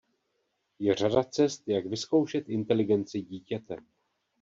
[0.79, 3.75] Je řada cest, jak vyzkoušet inteligenci dítěte.